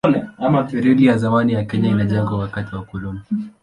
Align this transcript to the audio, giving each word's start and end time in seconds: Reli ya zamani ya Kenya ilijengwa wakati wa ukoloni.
Reli 0.73 1.05
ya 1.05 1.17
zamani 1.17 1.53
ya 1.53 1.63
Kenya 1.63 1.89
ilijengwa 1.89 2.37
wakati 2.39 2.75
wa 2.75 2.81
ukoloni. 2.81 3.21